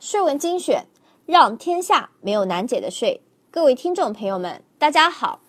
[0.00, 0.86] 税文精选，
[1.26, 3.20] 让天下没有难解的税。
[3.50, 5.40] 各位听众朋友们，大家好。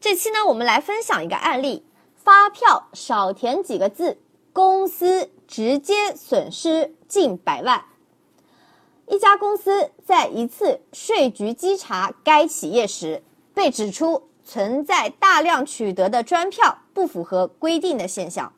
[0.00, 1.84] 这期呢，我们来分享一个案例：
[2.14, 4.16] 发票少填几个字，
[4.54, 7.84] 公司直接损失近百万。
[9.08, 13.22] 一家公司在一次税局稽查该企业时，
[13.52, 18.54] 被指出存在大量取得的专票不符合规定的现象。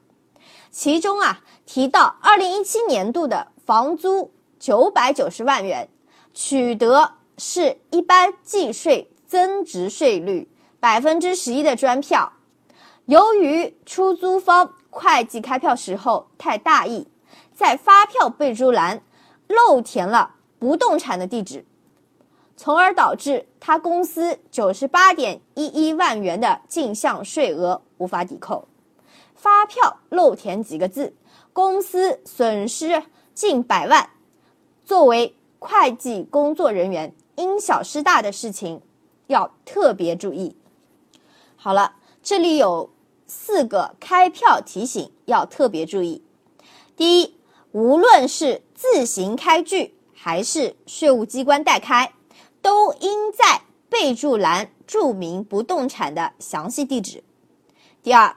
[0.71, 5.89] 其中啊，提到二零一七年度的房租九百九十万元，
[6.35, 10.49] 取得是一般计税增值税率
[10.81, 12.33] 百分之十一的专票。
[13.07, 17.09] 由于出租方会计开票时候太大意，
[17.55, 19.03] 在发票备注栏
[19.47, 21.65] 漏填了不动产的地址，
[22.57, 28.69] 从而导致他公司九十八点一一万元的进项税额无法抵扣。
[29.35, 31.15] 发票漏填几个字，
[31.53, 34.11] 公司损失近百万。
[34.89, 38.81] 作为会计工作人员，因小失大的事情
[39.27, 40.57] 要特别注意。
[41.57, 42.89] 好了，这里有
[43.27, 46.23] 四个开票提醒要特别注意。
[46.97, 47.35] 第一，
[47.73, 52.15] 无论是自行开具还是税务机关代开，
[52.63, 57.23] 都应在备注栏注明不动产的详细地址。
[58.03, 58.35] 第二，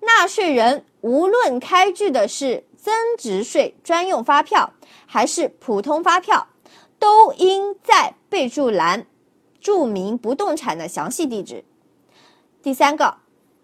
[0.00, 4.74] 纳税人无论开具的是增值税专用发票
[5.06, 6.48] 还是普通发票，
[6.98, 9.06] 都应在备注栏
[9.58, 11.64] 注明不动产的详细地址。
[12.62, 13.16] 第三个，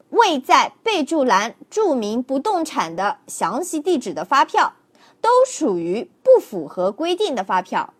[0.08, 4.72] 未在备注栏注明不动产的详细地址的发票，
[5.20, 7.92] 都属于不符合规定的发票。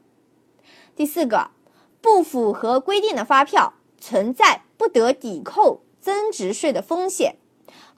[0.97, 1.51] 第四个，
[2.01, 7.37] 不符合规定的发票存在不得抵扣增值税的风险。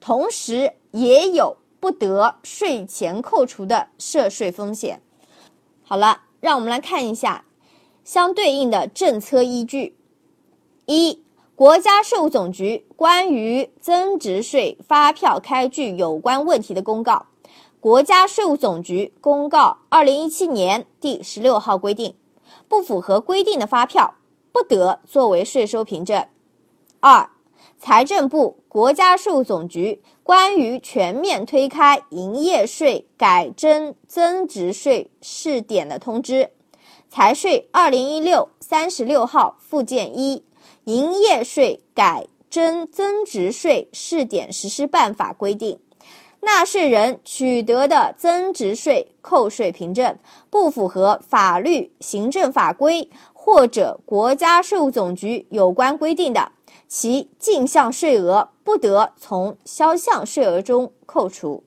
[0.00, 5.02] 同时，也有不得税前扣除的涉税风险。
[5.82, 7.44] 好了，让我们来看一下
[8.04, 9.96] 相对应的政策依据：
[10.86, 11.24] 一、
[11.56, 17.26] 国家税务总局关于增值税发票开具有关问题的公告
[17.80, 22.14] （国家税务总局公告二零一七年第十六号）规定，
[22.68, 24.14] 不符合规定的发票
[24.52, 26.24] 不得作为税收凭证。
[27.00, 27.28] 二、
[27.84, 36.50] 财政部、国家税务总局关于全面推开营业税改征增值税试点的通知
[37.10, 40.44] （财税二零一六三十六号附件一
[40.84, 45.80] 营业税改征增值税试点实施办法）规定，
[46.42, 50.16] 纳税人取得的增值税扣税凭证
[50.48, 56.52] 不符合法律、行政法规或者国家税务总局有关规定的。
[56.94, 61.64] 其进项税额不得从销项税额中扣除。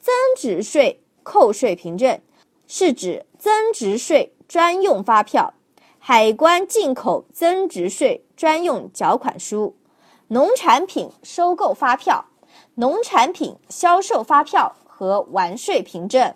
[0.00, 2.18] 增值税扣税凭证
[2.66, 5.52] 是指增值税专用发票、
[5.98, 9.76] 海关进口增值税专用缴款书、
[10.28, 12.24] 农产品收购发票、
[12.76, 16.34] 农产品销售发票和完税凭证。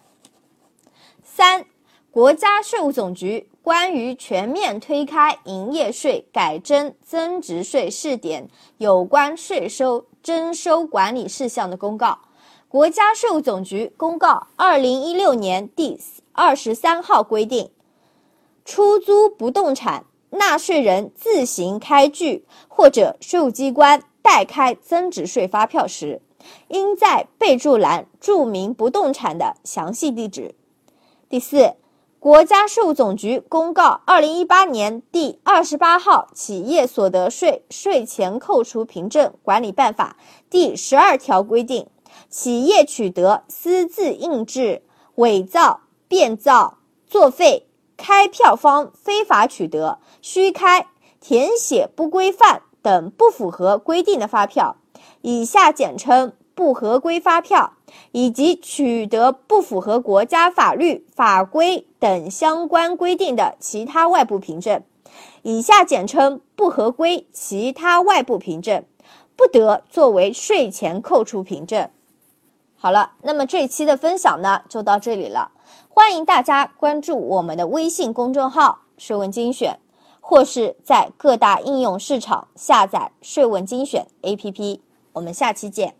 [1.24, 1.64] 三、
[2.10, 3.48] 国家税务总局。
[3.68, 8.48] 关于全面推开营业税改征增值税试点
[8.78, 12.18] 有关税收征收管理事项的公告
[12.66, 16.00] （国家税务总局公告二零一六年第
[16.32, 17.70] 二十三号）规定，
[18.64, 26.22] 出租不动产纳税人自行开具或者税务机关代开增值税发票时，
[26.68, 30.54] 应在备注栏注明不动产的详细地址。
[31.28, 31.74] 第四。
[32.20, 40.16] 国家税务总局公告二零一八年第二十八号《企业所得税税前扣除凭证管理办法》
[40.50, 41.86] 第十二条规定，
[42.28, 44.82] 企业取得私自印制、
[45.14, 50.88] 伪造、变造、作废、开票方非法取得、虚开、
[51.20, 54.76] 填写不规范等不符合规定的发票
[55.22, 57.74] （以下简称不合规发票）。
[58.12, 64.82] 以及取得不符合国家法律法规等相关规定的其他外部凭证
[65.42, 68.84] （以下简称不合规其他外部凭证），
[69.36, 71.88] 不得作为税前扣除凭证。
[72.76, 75.52] 好了，那么这期的分享呢，就到这里了。
[75.88, 79.78] 欢迎大家关注我们的微信公众号“税问精选”，
[80.20, 84.80] 或是在各大应用市场下载“税问精选 ”APP。
[85.14, 85.94] 我们下期见。